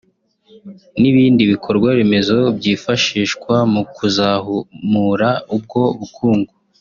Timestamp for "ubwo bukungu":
5.55-6.51